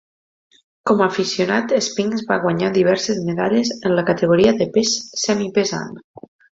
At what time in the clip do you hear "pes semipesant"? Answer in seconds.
4.81-5.99